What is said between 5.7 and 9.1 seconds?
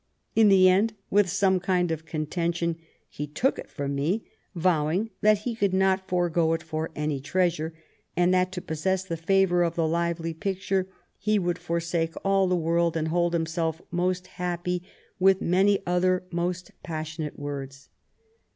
not forego it for any treasure; and that to possess